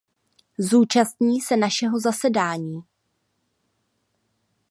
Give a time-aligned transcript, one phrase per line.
[0.59, 2.81] Zúčastní se našeho zasedání.